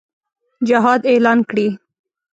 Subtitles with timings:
[0.69, 1.67] جهاد اعلان کړي.